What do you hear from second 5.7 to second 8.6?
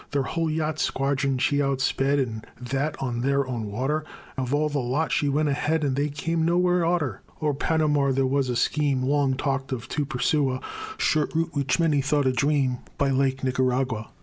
And they came nowhere arter. O'er Panamà there was a